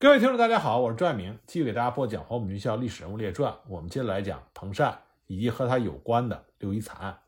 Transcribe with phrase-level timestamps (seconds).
[0.00, 3.52] 各位听众，大家好，我是朱爱明，继续给大家播讲《黄埔军校历史人物列传》。
[3.66, 7.18] 我们接着来讲彭善以及和他有关的六一惨案。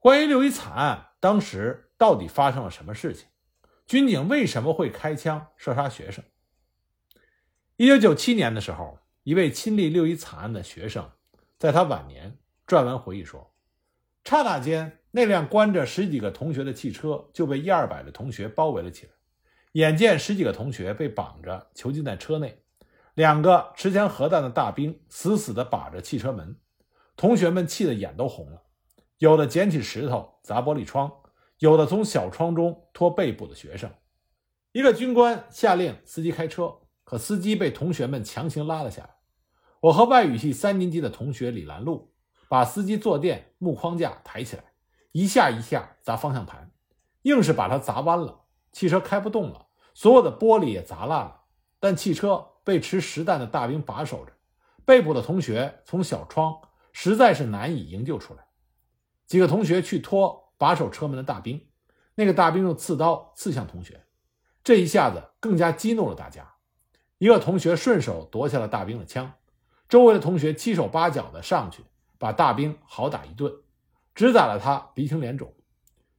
[0.00, 3.28] 关于六一惨案，当时到底发生了什么事情？
[3.86, 6.24] 军警为什么会开枪射杀学生？
[7.76, 11.08] 一九九七年的时候，一位亲历六一惨案的学生，
[11.60, 12.36] 在他晚年
[12.66, 13.54] 撰文回忆说
[14.26, 19.12] ：“刹那间，那辆关着十几个同学的汽车就被一二百的同学包围了起来。”
[19.72, 22.62] 眼见十几个同学被绑着囚禁在车内，
[23.14, 26.56] 两个持枪核弹的大兵死死地把着汽车门，
[27.16, 28.62] 同学们气得眼都红了，
[29.18, 31.12] 有的捡起石头砸玻璃窗，
[31.58, 33.88] 有的从小窗中拖被捕的学生。
[34.72, 39.10] 一个军官下令司机开车，可司机被同学们强行拉了下来。
[39.82, 42.12] 我和外语系三年级的同学李兰露
[42.48, 44.64] 把司机坐垫木框架抬起来，
[45.12, 46.72] 一下一下砸方向盘，
[47.22, 48.38] 硬是把它砸弯了。
[48.72, 49.66] 汽车开不动了，
[50.00, 51.42] 所有的玻璃也砸烂了，
[51.78, 54.32] 但汽车被持实弹的大兵把守着，
[54.86, 56.58] 被捕的同学从小窗
[56.90, 58.46] 实在是难以营救出来。
[59.26, 61.68] 几个同学去拖把守车门的大兵，
[62.14, 64.06] 那个大兵用刺刀刺向同学，
[64.64, 66.50] 这一下子更加激怒了大家。
[67.18, 69.30] 一个同学顺手夺下了大兵的枪，
[69.86, 71.84] 周围的同学七手八脚的上去
[72.16, 73.52] 把大兵好打一顿，
[74.14, 75.52] 只打了他鼻青脸肿。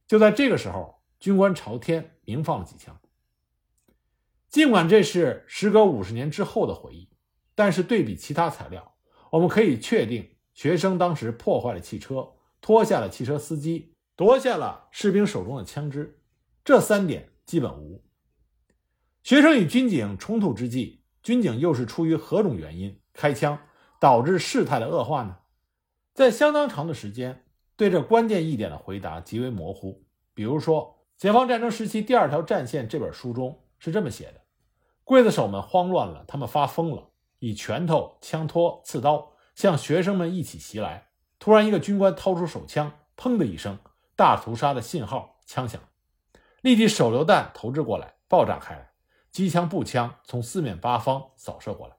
[0.06, 1.02] 就在这个时候。
[1.18, 2.98] 军官朝天鸣放了几枪。
[4.52, 7.08] 尽管这是时隔五十年之后的回忆，
[7.54, 8.96] 但是对比其他材料，
[9.30, 16.20] 我们可以确定，学生当时破坏了汽车，拖下了汽车司机，夺下了士兵手中的枪支，
[16.62, 18.04] 这三点基本无。
[19.22, 23.58] 学生与军警冲突之际，军警又是出于何种原因开枪，
[23.98, 25.38] 导致事态的恶化呢？
[26.12, 30.04] 在相当长的时间，对这关键一点的回答极为模糊。
[30.34, 30.98] 比如说。
[31.14, 34.41] 解放战争时期第二条战线这本书中是这么写的：
[35.04, 41.08] 刽子手们慌乱了，他们发疯了，以拳头、枪托、刺刀向学生们一起袭来。
[41.38, 43.78] 突然，一个军官掏出手枪，砰的一声，
[44.14, 45.80] 大屠杀的信号枪响，
[46.60, 48.92] 立即手榴弹投掷过来，爆炸开来，
[49.30, 51.96] 机枪、步枪从四面八方扫射过来。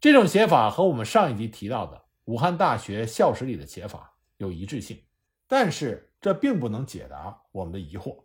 [0.00, 5.02] 这种写法和我们上一集提到的武汉大学校史里的写法有一致性，
[5.46, 6.04] 但是。
[6.18, 8.24] 这并不能解答我们的疑惑。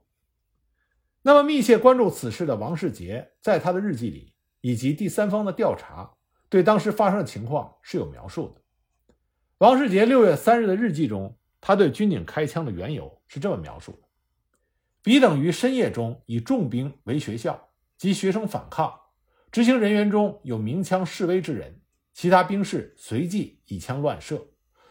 [1.23, 6.11] 那么，密切关注此事的王世杰在他的日记里，以及第三方的调查，
[6.49, 8.61] 对当时发生的情况是有描述的。
[9.59, 13.99] 王世杰六月三日的日记中，他对军警开枪的缘由是这么描述的：
[15.03, 18.91] 彼等于深夜中以重兵围学校，及学生反抗，
[19.51, 21.81] 执行人员中有鸣枪示威之人，
[22.15, 24.47] 其他兵士随即以枪乱射，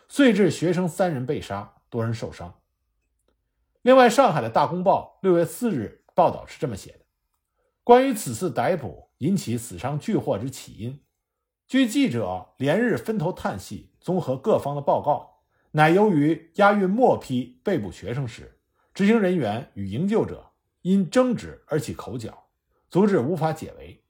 [0.09, 2.55] 遂致学生三人被杀，多人受伤。
[3.83, 7.00] 另外，上海的大公报六月四日报道是这么写的：
[7.82, 11.03] 关于此次逮捕引起死伤巨祸之起因，
[11.66, 18.60] 据记者连日分头探细，综合各方的报告，乃由于押运末批被捕学生时，
[18.93, 22.49] 执行人员与营救者因争执而起口角，
[22.88, 24.04] 阻止无法解围。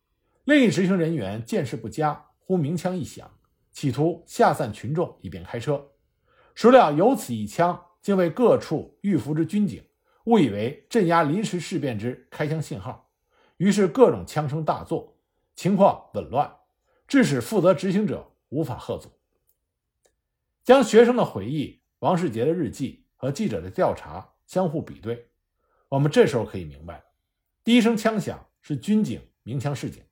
[0.44, 3.30] 另一执行人员见势不佳，忽鸣枪一响，
[3.72, 5.92] 企图吓散群众以便开车，
[6.54, 7.86] 孰料有此一枪。
[8.02, 9.84] 竟为各处预伏之军警
[10.24, 13.10] 误以为镇压临时事变之开枪信号，
[13.56, 15.16] 于是各种枪声大作，
[15.56, 16.54] 情况紊乱，
[17.08, 19.10] 致使负责执行者无法喝阻。
[20.62, 25.28] 将学生的回忆、王世杰的日记和记者的调查相互比对，
[25.88, 27.02] 我们这时候可以明白
[27.64, 30.02] 第一声枪响是军警鸣枪示警，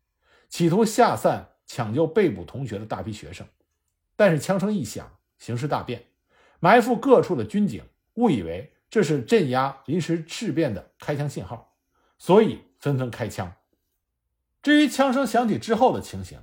[0.48, 3.46] 企图吓散抢救被捕同学的大批学生，
[4.16, 6.02] 但是枪声一响，形势大变。
[6.60, 11.76] 埋伏各处的军警误以为这是镇压临时事变的开枪信号，
[12.18, 13.52] 所以纷纷开枪。
[14.62, 16.40] 至于枪声响起之后的情形，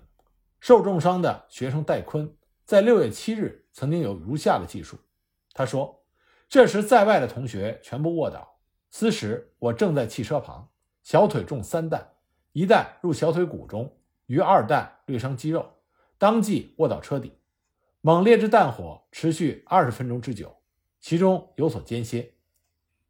[0.59, 4.97] 受重伤的学生戴坤在六月七日曾经有如下的记述：
[5.53, 6.05] 他说，
[6.47, 10.69] 这时在外的同学全部卧倒，此时我正在汽车旁，
[11.03, 12.13] 小腿中三弹，
[12.53, 13.97] 一弹入小腿骨中，
[14.27, 15.79] 余二弹略伤肌肉，
[16.17, 17.39] 当即卧倒车底。
[18.01, 20.55] 猛烈之弹火持续二十分钟之久，
[21.01, 22.34] 其中有所间歇。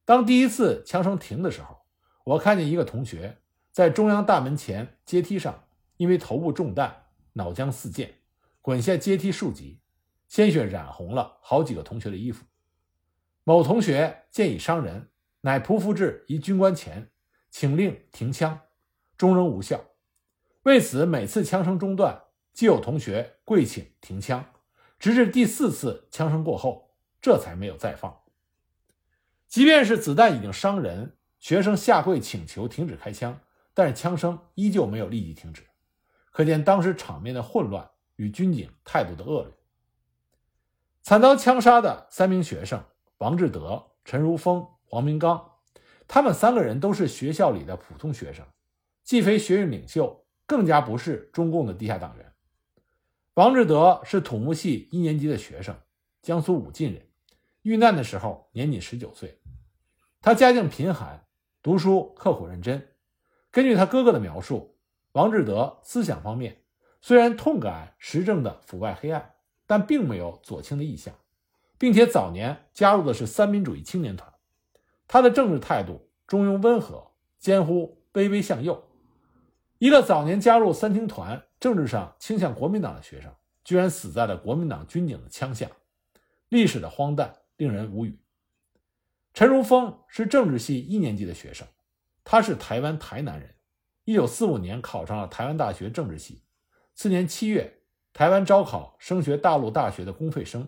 [0.05, 1.81] 当第一次枪声停的时候，
[2.23, 3.39] 我看见一个同学
[3.71, 5.67] 在中央大门前阶梯上，
[5.97, 8.13] 因为头部中弹，脑浆四溅，
[8.61, 9.81] 滚下阶梯数级，
[10.27, 12.45] 鲜血染红了好几个同学的衣服。
[13.43, 15.09] 某同学见已伤人，
[15.41, 17.09] 乃匍匐至一军官前，
[17.49, 18.59] 请令停枪，
[19.17, 19.83] 终仍无效。
[20.63, 22.23] 为此，每次枪声中断，
[22.53, 24.45] 即有同学跪请停枪。
[24.99, 28.21] 直至第四次枪声过后，这才没有再放。
[29.55, 33.39] 即便是子弹已经伤人，学生下跪请求停止开枪，
[33.73, 35.63] 但是枪声依旧没有立即停止，
[36.33, 39.53] 可见当时场面的混乱与军警态度的恶劣。
[41.03, 42.83] 惨遭枪杀的三名学生
[43.19, 45.53] 王志德、陈如风、黄明刚，
[46.05, 48.45] 他们三个人都是学校里的普通学生，
[49.05, 52.33] 既非学院领袖，更加不是中共的地下党员。
[53.35, 55.79] 王志德是土木系一年级的学生，
[56.21, 57.04] 江苏武进人，
[57.65, 59.39] 遇难的时候年仅十九岁。
[60.21, 61.25] 他家境贫寒，
[61.63, 62.89] 读书刻苦认真。
[63.49, 64.77] 根据他哥哥的描述，
[65.13, 66.61] 王志德思想方面
[67.01, 69.33] 虽然痛感时政的腐败黑暗，
[69.65, 71.15] 但并没有左倾的意向，
[71.79, 74.31] 并且早年加入的是三民主义青年团。
[75.07, 78.83] 他的政治态度中庸温和，兼乎卑微向右。
[79.79, 81.43] 一个早年加入三青团。
[81.59, 83.33] 政治上倾向国民党的学生，
[83.63, 85.67] 居然死在了国民党军警的枪下，
[86.49, 88.19] 历史的荒诞令人无语。
[89.33, 91.67] 陈如风是政治系一年级的学生，
[92.23, 93.55] 他是台湾台南人，
[94.03, 96.43] 一九四五年考上了台湾大学政治系。
[96.93, 97.81] 次年七月，
[98.13, 100.67] 台湾招考升学大陆大学的公费生。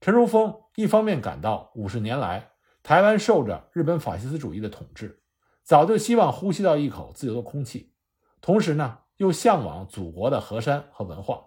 [0.00, 2.52] 陈如风一方面感到五十年来
[2.82, 5.22] 台湾受着日本法西斯主义的统治，
[5.62, 7.92] 早就希望呼吸到一口自由的空气，
[8.40, 8.98] 同时呢。
[9.20, 11.44] 又向往祖国的河山和文化，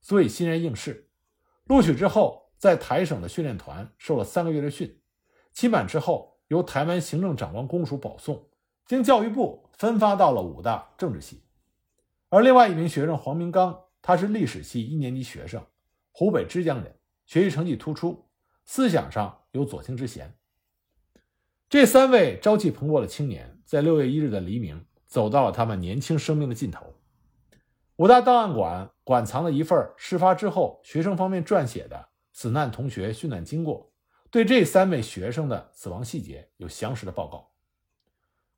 [0.00, 1.10] 所以欣然应试。
[1.64, 5.00] 录取之后，在台省的训练团受了三个月的训，
[5.52, 8.48] 期满之后，由台湾行政长官公署保送，
[8.86, 11.42] 经教育部分发到了武大政治系。
[12.28, 15.64] 而另外一名学生黄明刚，他是历史系一年级学生，
[16.12, 18.28] 湖北枝江人，学习成绩突出，
[18.64, 20.34] 思想上有左倾之嫌。
[21.68, 26.94] 这三位朝气蓬勃的青年，在六月一日的黎明，走到了他们年轻生命的尽头。
[27.96, 33.90] 武大档案馆馆藏了一份事发之后学生方面撰写的死难同学殉难经过，
[34.30, 37.50] 对这三位学生的死亡细节有详实的报告。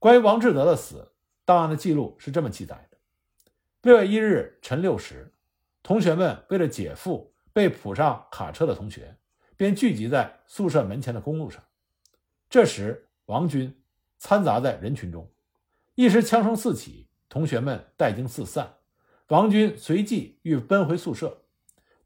[0.01, 1.13] 关于王志德的死，
[1.45, 2.99] 档案的记录是这么记载的：
[3.83, 5.33] 六月一日晨六时，
[5.81, 9.17] 同学们为了解赴被扑上卡车的同学，
[9.57, 11.63] 便聚集在宿舍门前的公路上。
[12.51, 13.81] 这时，王军
[14.19, 15.31] 掺杂在人群中，
[15.95, 18.75] 一时枪声四起，同学们带惊四散。
[19.29, 21.45] 王军随即欲奔回宿舍，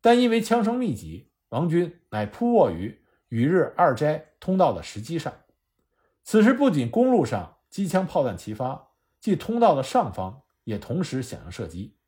[0.02, 5.30] 但因为枪声密集，王军乃扑卧于与日二斋通道的石基上。
[6.24, 11.98] 此时，不仅公路上机枪炮弹齐发，即通道的上方也同时响应射击。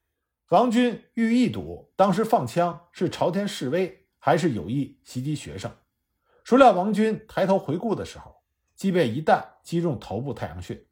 [0.49, 5.71] 王军欲一睹当时放枪是朝天示威，还是有意袭击学生。
[6.43, 8.37] 孰料王军抬头回顾的时候，
[8.75, 10.87] 即被一弹击中头部太阳穴。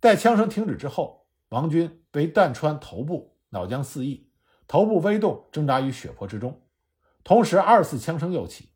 [0.00, 3.36] 待枪声停止之后，王军被弹穿头部。
[3.50, 4.30] 脑浆四溢，
[4.66, 6.61] 头部微动，挣扎于血泊之中。
[7.24, 8.70] 同时，二次枪声又起，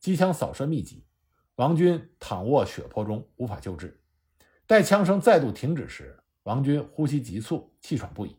[0.00, 1.04] 机枪扫射密集，
[1.54, 4.00] 王军躺卧血泊中，无法救治。
[4.66, 8.36] 待枪声再度停止时，王军呼吸急促，气喘不已。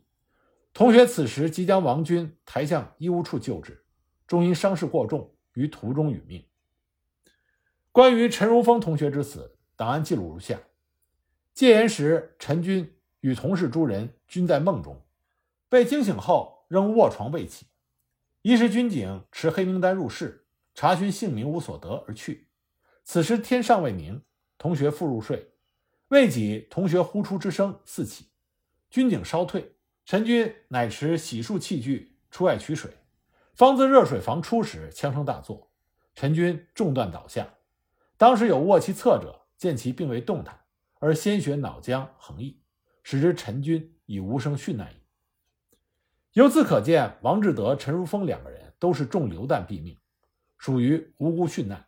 [0.74, 3.86] 同学此时即将王军抬向医务处救治，
[4.27, 6.45] 终因伤势过重，于途中殒命。
[7.92, 10.60] 关于陈如风同学之死，档案记录如下：
[11.54, 15.00] 戒严时，陈军与同事诸人均在梦中。
[15.69, 17.68] 被惊醒后，仍卧床未起。
[18.44, 20.45] 一时军警持黑名单入室，
[20.75, 22.50] 查询姓名无所得而去。
[23.06, 24.22] 此时天尚未明，
[24.57, 25.54] 同学复入睡，
[26.10, 28.31] 未几，同学呼出之声四起。
[28.90, 32.91] 军警稍退，陈军乃持洗漱器具出外取水，
[33.53, 35.72] 方自热水房出时，枪声大作，
[36.13, 37.48] 陈军中断倒下。
[38.17, 40.60] 当时有卧其侧者见其并未动弹，
[41.00, 42.62] 而鲜血脑浆横溢，
[43.03, 45.02] 使之陈军已无声殉难矣。
[46.34, 50.00] 由此可见，王志德、陈如风两个人都是中流弹毙命，
[50.58, 51.86] 属于无辜殉难。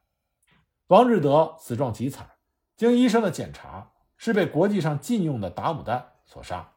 [0.85, 2.29] 王志德死状极惨，
[2.77, 6.73] 经医生的检查，是被国际上禁用的打母弹所杀。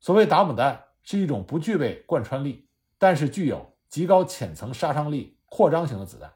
[0.00, 6.32] 所谓打母弹，是一种不具备贯穿力，但是具有极高浅层杀伤力、扩张型的子弹。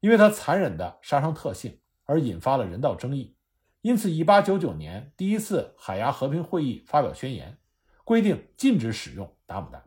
[0.00, 3.36] 因为它残忍的杀伤特性，而引发了人道争议。
[3.80, 7.58] 因此，1899年第一次海牙和平会议发表宣言。
[8.04, 9.82] 规定禁止使用打母弹。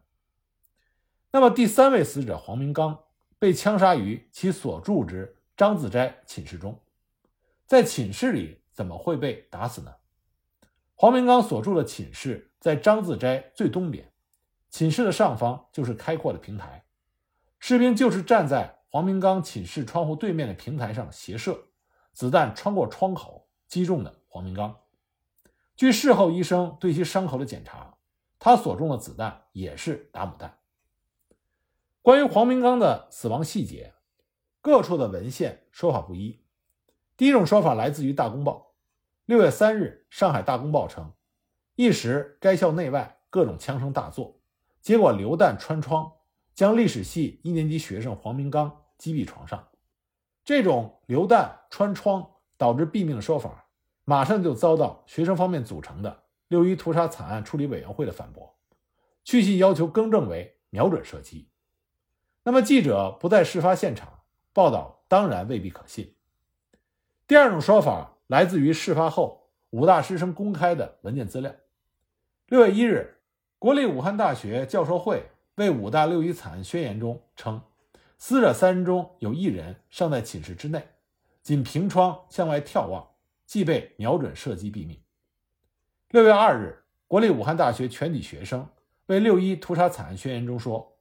[1.31, 3.03] 那么第三位死者黄明刚
[3.38, 6.79] 被枪杀于其所住之张自斋寝室中，
[7.65, 9.93] 在寝室里怎么会被打死呢？
[10.95, 14.12] 黄明刚所住的寝室在张自斋最东边，
[14.69, 16.86] 寝室的上方就是开阔的平台，
[17.59, 21.65] 士兵就是站在黄明刚寝室窗户对面的平台上斜射，
[22.13, 24.75] 子弹穿过窗口击中的黄明刚。
[25.75, 27.97] 据事后医生对其伤口的检查。
[28.39, 30.60] 他所中的子弹也是打母弹。
[32.01, 33.94] 关于黄明刚的死亡细节，
[34.62, 36.44] 各处的文献说法不一。
[37.17, 38.53] 第一种说法来自于《大公报》，
[39.25, 41.12] 六月三日，《上海大公报》称，
[41.75, 44.39] 一时该校内外各种枪声大作，
[44.82, 46.13] 结果流弹穿窗，
[46.53, 49.67] 将历史系一年级学生黄明刚击毙床上。
[50.46, 53.67] 这种流弹穿窗导致毙命的说法，
[54.06, 58.56] 马上就遭到学生方面组成的六一屠杀惨案处理委员会的反驳，
[59.24, 61.50] 去信要求更正为瞄准射击。
[62.44, 64.22] 那么记者不在事发现场
[64.54, 66.16] 报道，当然未必可信。
[67.27, 71.54] 第二种说法来自于事发后武大师生公开的文件资料。
[72.48, 73.18] 六月一日，
[73.60, 77.62] 国立武汉大学教授会为武大六一惨案宣言中称，
[78.18, 80.88] 死者三人中有一人尚在寝室之内，
[81.42, 83.06] 仅凭窗向外眺望，
[83.46, 84.98] 即被瞄准射击毙命。
[86.10, 88.70] 六月二日，国立武汉大学全体学生
[89.08, 90.98] 为六一屠杀惨案宣言中说，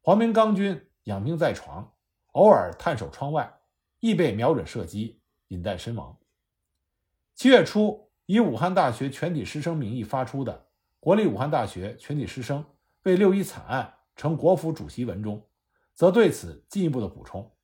[0.00, 1.92] 黄明刚军养病在床，
[2.32, 3.52] 偶尔探守窗外，
[4.00, 6.16] 亦被瞄准射击，引弹身亡。
[7.34, 10.68] 七月初，以武汉大学全体师生名义发出的。
[11.00, 12.64] 国立武汉大学全体师生
[13.02, 15.46] 为六一惨案呈国府主席文中，
[15.92, 17.54] 则对此进一步的补充，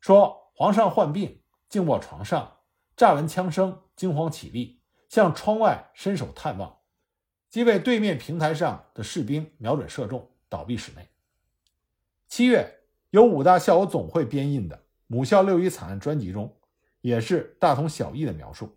[0.00, 2.56] 说皇上患病，静卧床上，
[2.96, 4.75] 乍闻枪声，惊慌起立，
[5.08, 6.78] 向窗外伸手探望，
[7.48, 11.08] 即被对面平台上的士兵瞄准射中，倒闭室内。
[12.28, 16.56] 七月，由五大校友总会编印的《母校六一惨案专辑》中，
[17.00, 18.76] 也是大同小异的描述。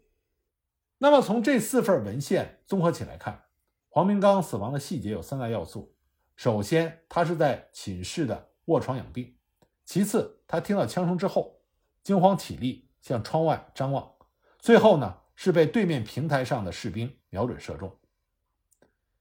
[0.99, 3.45] 那么，从这四份文献综合起来看。
[3.91, 5.95] 黄明刚死亡的细节有三大要素：
[6.35, 9.33] 首先，他是在寝室的卧床养病；
[9.83, 11.59] 其次，他听到枪声之后
[12.03, 14.15] 惊慌起立，向窗外张望；
[14.59, 17.97] 最后呢，是被对面平台上的士兵瞄准射中。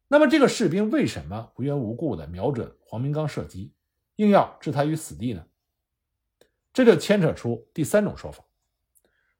[0.09, 3.73] 那么，这个士兵为什么无缘无故的瞄准黄明刚射击，
[4.17, 5.47] 硬要置他于死地呢？
[6.73, 8.43] 这就牵扯出第三种说法。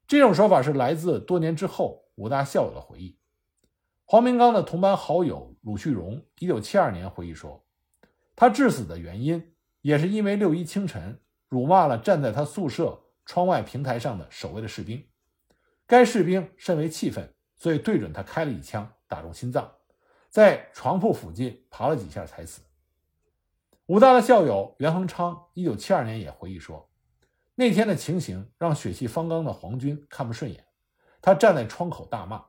[0.07, 3.19] 这种说法是来自多年之后武大校友的回忆。
[4.05, 7.67] 黄明刚的同班好友鲁旭荣，一九七二年回忆说，
[8.37, 15.05] 他致死的原因也是因为六一清晨辱骂了站在他宿舍窗外平台上的守卫的士兵，
[15.89, 19.73] 该士兵甚为气愤，所以对准他开了一枪，打中心脏，
[20.29, 22.61] 在床铺附近爬了几下才死。
[23.87, 26.91] 武大的校友袁恒昌，一九七二年也回忆说，
[27.55, 30.67] 那天的情形让血气方刚的黄军看不顺眼，
[31.23, 32.45] 他站在窗口大骂。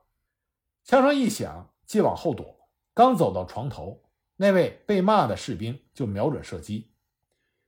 [0.84, 2.70] 枪声一响，即往后躲。
[2.94, 4.04] 刚走到床头，
[4.36, 6.92] 那位被骂的士兵就瞄准射击。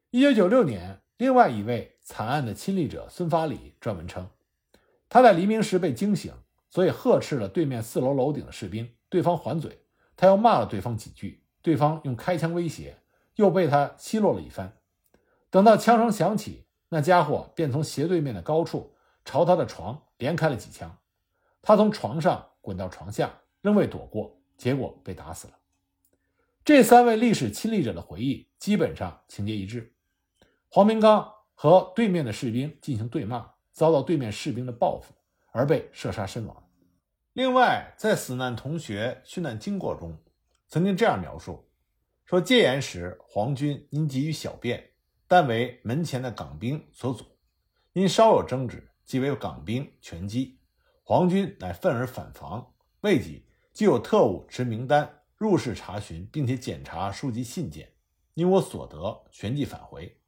[0.10, 4.30] 一九九六年，另外一位惨案的亲历者孙发礼撰文称，
[5.12, 6.34] 他在黎明时被惊醒，
[6.70, 9.84] 所以呵斥了对面四楼楼顶的士兵，对方还嘴，
[10.15, 12.98] 他又骂了对方几句，对方用开枪威胁，
[13.36, 14.77] 又被他奚落了一番。
[15.50, 20.98] 等到枪声响起，那家伙便从斜对面的高处朝他的床连开了几枪，
[21.62, 22.48] 他从床上。
[22.63, 25.53] 滚到床下，仍未躲过，结果被打死了。
[26.63, 29.96] 这三位历史亲历者的回忆基本上情节一致。
[30.70, 33.50] 黄明刚和对面的士兵进行对骂，
[33.81, 35.11] 遭到对面士兵的报复，
[35.51, 36.69] 而被射杀身亡。
[37.33, 40.15] 另外，在死难同学殉难经过中，
[40.67, 41.67] 曾经这样描述：
[42.23, 44.91] 说戒严时，黄军因急于小便，
[45.27, 47.25] 但为门前的港兵所阻，
[47.93, 50.59] 因稍有争执，即为港兵拳击。
[51.01, 57.91] 皇军乃愤而反防，未几，即有特务持名单入室查询，并且检查书籍信件。
[58.35, 60.21] 因我所得，旋即返回。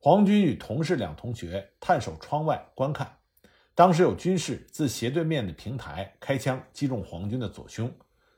[0.00, 3.18] 皇军与同事两同学探守窗外观看，
[3.74, 7.92] 当时有军士自斜对面的平台开枪击中皇军的左胸，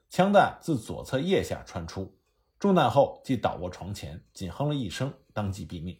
[0.08, 2.16] 枪弹自左侧腋下穿出，
[2.58, 5.98] 中弹后即倒卧床前，仅哼了一声，当即毙命。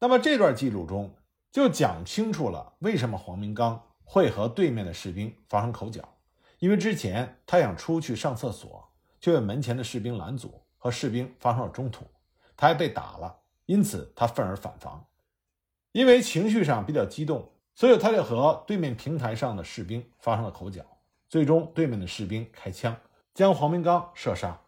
[0.00, 1.14] 那么这段记录中
[1.52, 3.86] 就讲清楚了为什么黄明刚。
[4.12, 6.16] 会和对面的士兵发生口角，
[6.58, 12.04] 因为之前他想出去上厕所，却被门前的士兵拦阻，和士兵发生了冲突，
[12.56, 13.39] 他还被打了，
[13.70, 15.06] 因此他愤而反防。
[15.92, 20.84] 因为情绪上比较激动，所以他就和对面平台上的士兵发生了口角，
[21.28, 22.96] 最终对面的士兵开枪
[23.32, 24.60] 将黄明刚射杀。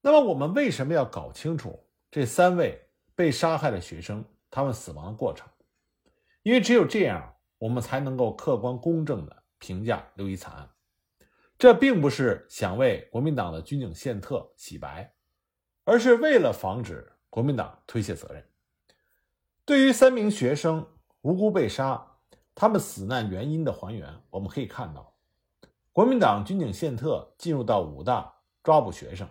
[0.00, 1.78] 那么我们为什么要搞清楚
[2.10, 2.80] 这三位
[3.14, 5.48] 被杀害的学生他们死亡的过程？
[6.42, 7.36] 因为只有这样。
[7.60, 10.70] 我们才能够客观公正的评价六一惨案，
[11.58, 15.12] 这并不是想为国民党的军警宪特洗白，
[15.84, 18.44] 而是为了防止国民党推卸责任。
[19.64, 20.86] 对于三名学生
[21.22, 22.18] 无辜被杀，
[22.54, 25.14] 他们死难原因的还原，我们可以看到，
[25.92, 29.26] 国民党军警宪特进入到武大抓捕学生，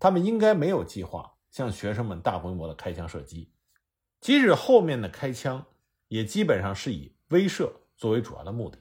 [0.00, 3.52] 他们应该没有计划向学生们大规模的开枪射击，
[4.20, 5.64] 即使后面的开枪，
[6.08, 7.14] 也基本上是以。
[7.30, 8.78] 威慑作为主要的目的，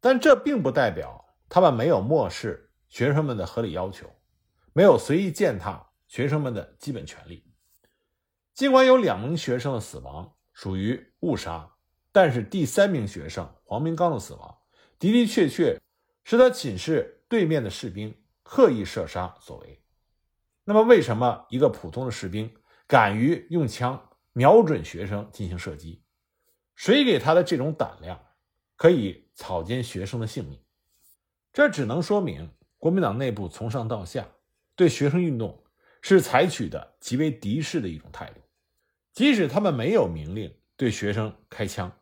[0.00, 4.10] 但这并不代表他们没有漠视学生们的合理要求，
[4.72, 7.49] 没有随意践踏学生们的基本权利。
[8.60, 11.76] 尽管有两名学生的死亡属于误杀，
[12.12, 14.58] 但是第三名学生黄明刚的死亡
[14.98, 15.80] 的的确确
[16.24, 19.82] 是他寝室对面的士兵刻意射杀所为。
[20.64, 22.54] 那么，为什么一个普通的士兵
[22.86, 26.02] 敢于用枪瞄准学生进行射击？
[26.76, 28.20] 谁给他的这种胆量，
[28.76, 30.62] 可以草菅学生的性命？
[31.50, 34.28] 这只能说明国民党内部从上到下
[34.76, 35.64] 对学生运动
[36.02, 38.39] 是采取的极为敌视的一种态度。
[39.20, 41.94] 即使他们没有明令对学生开枪，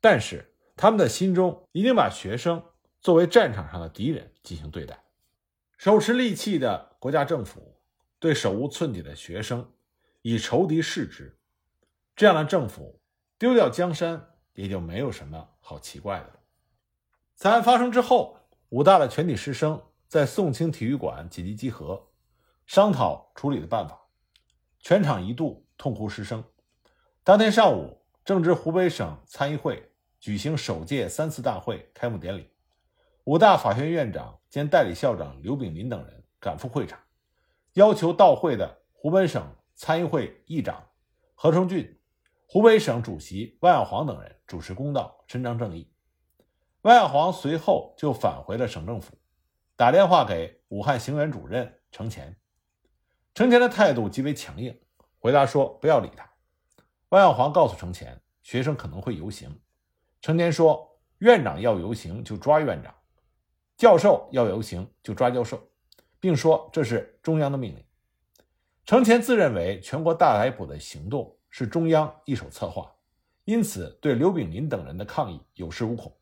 [0.00, 2.60] 但是他们的心中一定把学生
[3.00, 5.04] 作为战场上的敌人进行对待。
[5.76, 7.78] 手持利器的国家政府
[8.18, 9.72] 对手无寸铁的学生
[10.22, 11.38] 以仇敌视之，
[12.16, 13.00] 这样的政府
[13.38, 16.40] 丢掉江山也就没有什么好奇怪的了。
[17.36, 18.36] 惨案发生之后，
[18.70, 22.08] 武大的全体师生在宋清体育馆紧急集合，
[22.66, 23.96] 商讨处理的办法，
[24.80, 26.42] 全场一度痛哭失声。
[27.24, 29.90] 当天上午，正值湖北省参议会
[30.20, 32.50] 举行首届三次大会开幕典礼，
[33.24, 37.00] 武大法学院院长兼代理校长刘炳林等人赶赴会场，
[37.72, 39.42] 要求到会的湖北省
[39.74, 40.86] 参议会议长
[41.34, 41.98] 何成俊、
[42.46, 45.90] 湖北省主席万耀煌等人主持公道、伸张正义。
[46.82, 49.16] 万耀煌随后就返回了省政府，
[49.76, 52.36] 打电话给武汉行员主任程潜，
[53.32, 54.78] 程潜的态度极为强硬，
[55.18, 56.33] 回答说不要理他。
[57.14, 59.48] 万耀煌告诉程前，学生可能会游行。
[60.20, 62.92] 程前说：“院长要游行就抓院长，
[63.76, 65.64] 教授要游行就抓教授，
[66.18, 67.84] 并说这是中央的命令。”
[68.84, 72.92] 程前自认为全国大逮捕的行动是中央一手策划，
[73.44, 76.12] 因此对刘炳林等人的抗议有恃无恐。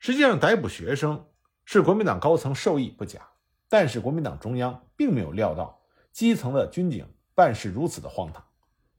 [0.00, 1.24] 实际上，逮捕学生
[1.64, 3.20] 是国民党高层授意不假，
[3.68, 5.80] 但是国民党中央并没有料到
[6.10, 8.44] 基层的军警办事如此的荒唐。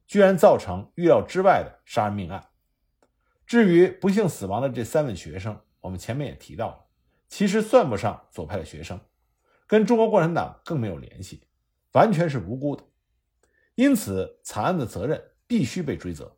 [0.08, 2.44] 居然造成预料之外的杀人命案。
[3.46, 6.86] 至于不幸死亡的这三位学生，我们前面也提到了，
[7.28, 8.98] 其实算不上左派的学生，
[9.66, 11.46] 跟中国共产党更没有联系，
[11.92, 12.82] 完全是无辜的。
[13.74, 16.36] 因此，惨案的责任必须被追责。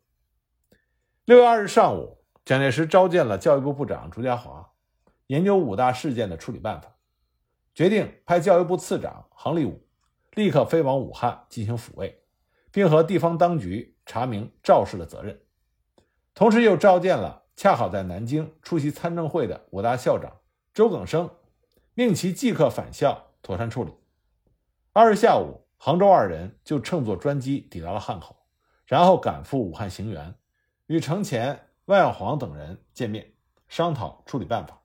[1.25, 4.67] 六月二日上午，蒋介石召见了教育部部长朱家骅，
[5.27, 6.95] 研究武大事件的处理办法，
[7.73, 9.87] 决定派教育部次长杭立武
[10.35, 12.20] 立刻飞往武汉进行抚慰。
[12.71, 15.41] 并和地方当局查明肇事的责任，
[16.33, 20.37] 同时又召见了恰好在南京出席参政会的武大校长
[20.73, 21.29] 周耿生，
[21.93, 23.91] 命其即刻返校妥善处理。
[24.93, 28.35] 二日下午，杭州二人就乘坐专机抵达了汉口，
[28.85, 30.33] 然后赶赴武汉行辕，
[30.87, 33.33] 与程潜、万耀煌等人见面，
[33.67, 34.81] 商讨处理办法。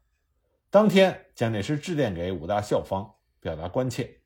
[0.70, 4.20] 当天，蒋介石致电给武大校方，表达关切。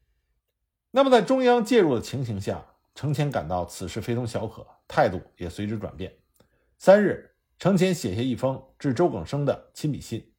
[0.90, 6.12] 那么，在中央介入的情形下，程潜感到此事非同小可，态度也随之转变。
[6.76, 10.32] 三日，程潜写下一封致周耿生的亲笔信，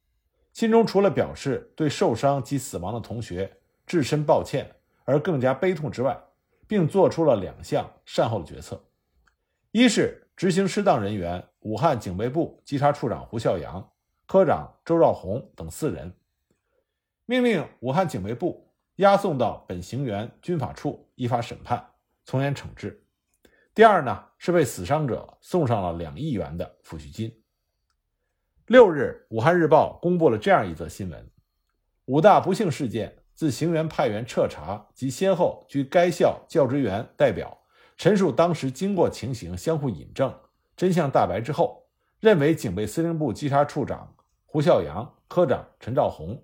[0.52, 4.70] 信中除了表示对受伤及死亡的同学至深抱歉
[5.04, 6.20] 而更加悲痛之外，
[6.66, 8.82] 并做出了两项善后的决策：
[9.70, 13.92] 一是执行失当人员武汉警备部稽查处长胡孝阳、
[14.26, 16.12] 科长周兆宏等四人，
[17.26, 21.91] 命令武汉警备部押送到本行辕军法处依法审判。
[22.24, 23.04] 从严惩治。
[23.74, 27.34] 第二呢，是为死伤者送上了两亿元的抚恤金。
[28.66, 31.30] 六日，《武汉日报》公布了这样一则新闻：
[32.04, 37.58] 武大不幸事件自行员派员彻查及先后据该校教职员代表
[37.96, 40.34] 陈述当时经过情形，相互引证，
[40.76, 41.86] 真相大白之后，
[42.20, 46.42] 认为警备司令部稽查处长胡孝阳、科长陈兆宏、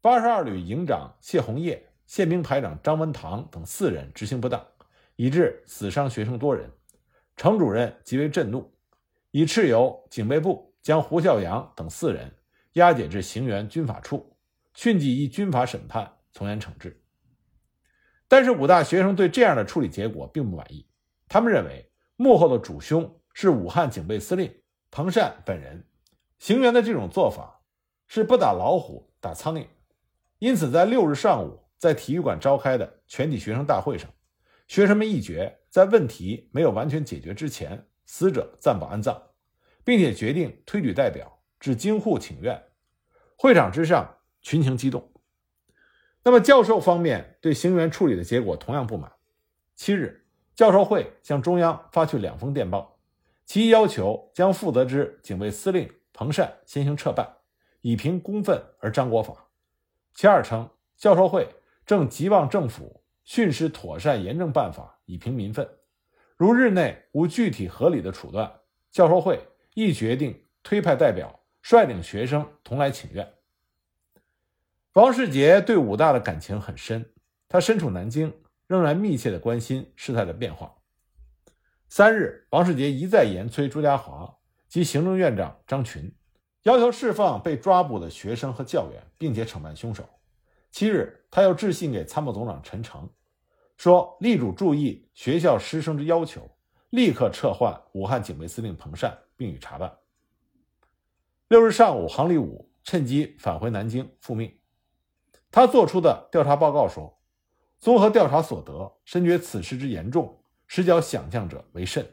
[0.00, 4.64] 八十二旅营长谢红叶、宪兵排长张文堂等四人执行不当。
[5.20, 6.70] 以致死伤学生多人，
[7.36, 8.72] 程主任极为震怒，
[9.32, 12.34] 以斥由警备部将胡孝阳等四人
[12.72, 14.34] 押解至行辕军法处，
[14.72, 17.04] 迅即依军法审判，从严惩治。
[18.28, 20.88] 但是武大学生对这样的处理结果并不满意，
[21.28, 24.50] 他们认为幕后的主凶是武汉警备司令
[24.90, 25.84] 彭善本人，
[26.38, 27.60] 行辕的这种做法
[28.06, 29.66] 是不打老虎打苍蝇，
[30.38, 34.10] 因此在六日上午在体育馆召开的全体学生大会上。
[34.70, 39.20] 学生们一决，在问题没有完全解决之前，死者暂不安葬，
[39.82, 42.66] 并且决定推举代表至京沪请愿。
[43.36, 45.12] 会场之上，群情激动。
[46.22, 49.10] 那么，教授方面对行员处理的结果同样不满。
[49.74, 53.00] 七日，教授会向中央发去两封电报，
[53.44, 57.38] 其一要求将负责之警卫司令彭善先行撤办，
[57.80, 59.34] 以平公愤而彰国法；
[60.14, 62.99] 其二称，教授会正急望政府
[63.30, 65.64] 训示妥善严正办法，以平民愤。
[66.36, 68.52] 如日内无具体合理的处断，
[68.90, 69.38] 教授会
[69.74, 73.32] 亦决定推派代表率领学生同来请愿。
[74.94, 77.08] 王世杰对武大的感情很深，
[77.48, 78.34] 他身处南京，
[78.66, 80.74] 仍然密切的关心事态的变化。
[81.88, 84.34] 三日，王世杰一再严催朱家骅
[84.68, 86.12] 及行政院长张群，
[86.64, 90.02] 要求释放被抓捕的学生和教员，并且惩办凶手。
[90.72, 93.08] 七日，他又致信给参谋总长陈诚，
[93.80, 96.46] 说：“力主注意学校师生之要求，
[96.90, 99.90] 立刻撤换武汉警备司令彭善，并予查办。”
[101.48, 104.54] 六日上午，杭立武趁机返回南京复命。
[105.50, 107.22] 他作出的调查报告说
[107.80, 112.06] ：“综合调查所得，深觉此事之严重，实较想象者为甚。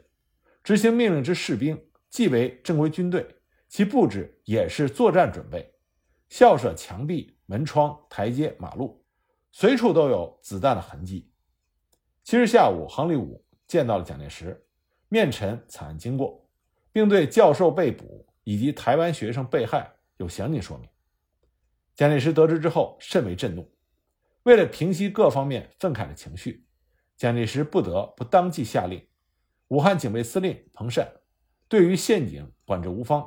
[0.64, 1.78] 执行命令之士兵，
[2.08, 3.28] 既为正规军队，
[3.68, 5.70] 其布置也是作战准备。
[6.30, 9.04] 校舍墙壁。”门窗、台阶、马路，
[9.52, 11.30] 随处都有子弹的痕迹。
[12.28, 14.62] 七日下午，杭立武见到了蒋介石，
[15.08, 16.46] 面陈惨案经过，
[16.92, 20.86] 并对教授被捕以及台湾学生被害有详尽说明。
[21.94, 23.66] 蒋介石得知之后甚为震怒，
[24.42, 26.66] 为了平息各方面愤慨的情绪，
[27.16, 29.02] 蒋介石不得不当即下令，
[29.68, 31.10] 武汉警备司令彭善
[31.66, 33.26] 对于陷阱管制无方，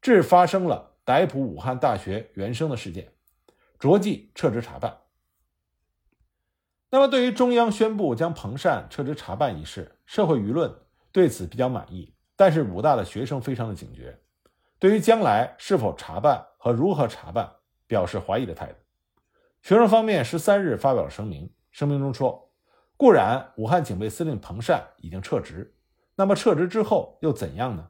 [0.00, 3.12] 致发生了逮捕武汉大学原生的事件。
[3.80, 4.96] 着即撤职查办。
[6.88, 10.72] 那么，对于中央宣布将彭善撤职查办一事，社会舆论
[11.10, 14.16] 对此比较满意，但是武大的学生非常的警觉，
[14.78, 17.50] 对于将来是否查办和如何查办
[17.88, 18.74] 表示怀疑的态度。
[19.62, 22.52] 学生方面十三日发表了声明，声明中说
[22.96, 25.74] ：“固然武汉警备司令彭善已经撤职，
[26.14, 27.88] 那么撤职之后又怎样呢？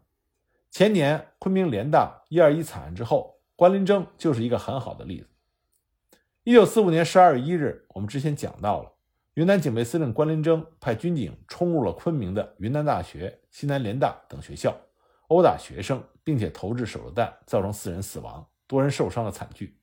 [0.71, 5.29] 前年昆明联大一二一惨案之后，关林征就是一个很好的例子。”
[6.47, 8.93] 一九四五年十二月一日，我们之前讲到了
[9.35, 14.73] 云南警备司令关林征派军警冲入了昆明的云南大学、西南联大等学校，
[15.27, 19.77] 殴打学生，并且投掷手榴弹，造成四人死亡、多人受伤的惨剧。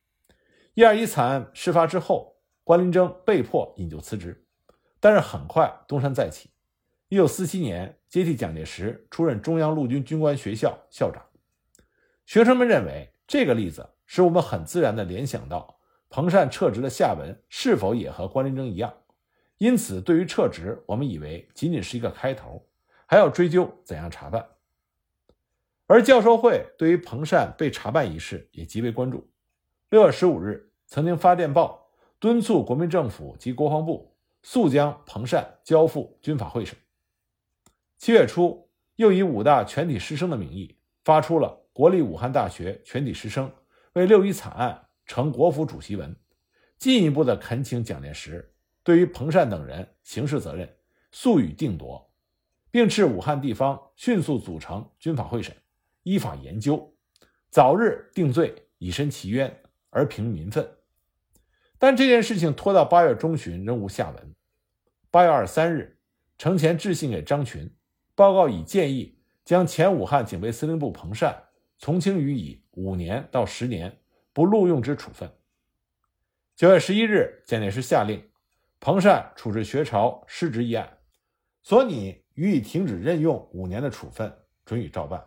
[0.73, 4.45] 一二一惨案事发之后，关林征被迫引咎辞职，
[5.01, 6.49] 但是很快东山再起。
[7.09, 11.21] 一九四七年，接替蒋介石出任中央陆军军官学校校长。
[12.25, 15.81] 学生们认为这个例子使我们很自然地联想到。
[16.15, 18.93] 彭善撤职的下文是否也和关林征一样？
[19.57, 22.63] 因此，对于撤职，我们以为仅仅是一个开头，
[23.07, 24.47] 还要追究怎样查办。
[25.87, 29.27] 而教授会对于彭善被查办一事也极为关注。
[29.89, 36.77] 六月十五日，曾经发电报敦促国民政府及国防部速将彭善交付军法会审。
[37.97, 43.51] 七月初，又以武大全体师生的名义发出了国立武汉大学全体师生
[43.93, 44.79] 为六一惨案。
[45.05, 46.15] 呈国府主席文，
[46.77, 50.77] 进一步的恳请蒋介石对于彭善等人刑事责任
[51.11, 52.11] 速予定夺，
[52.71, 55.55] 并斥武汉地方迅速组成军法会审，
[56.03, 56.95] 依法研究，
[57.49, 60.67] 早日定罪，以申其冤而平民愤。
[61.77, 64.35] 但这件事情拖到八月中旬仍无下文。
[65.11, 65.99] 八月二十三日，
[66.37, 67.69] 程潜致信给张群，
[68.15, 71.43] 报告已建议将前武汉警备司令部彭善
[71.77, 73.99] 从轻予以五年到十年。
[74.33, 75.31] 不录用之处分。
[76.55, 78.27] 九月十一日，蒋介石下令，
[78.79, 80.97] 彭善处置学潮失职一案，
[81.61, 85.23] 所拟予以停止任用五年的处分，准予照办。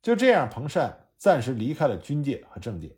[0.00, 2.96] 就这样，彭善暂时离开了军界和政界。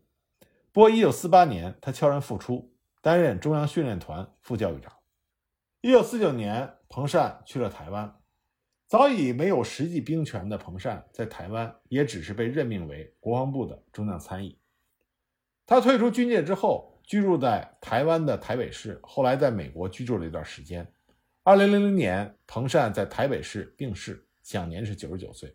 [0.73, 4.93] 不过，一九四八年，他悄然复出，担任中央训练团副教育长。
[5.81, 8.17] 一九四九年，彭善去了台湾。
[8.87, 14.59] 早已没有实际兵权的彭善，在台湾也只是被任命为国防部的中将参议。
[15.71, 20.85] 他退出军界之后，居住在台湾的台北市，后来在美国居住了一段时间。
[21.45, 25.55] 二零零零年，彭善在台北市病逝，享年是九十九岁。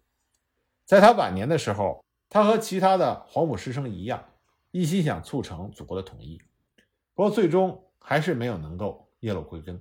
[0.86, 4.24] 在他晚年的时候，他和其他的黄埔师生一样，
[4.72, 6.42] 一心想促成祖国的统一，
[7.14, 9.78] 不过最终还是没有能够叶落归根。